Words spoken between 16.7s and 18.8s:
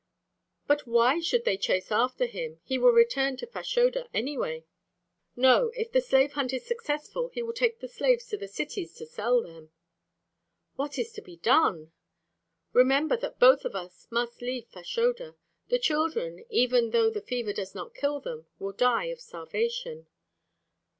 though the fever does not kill them, will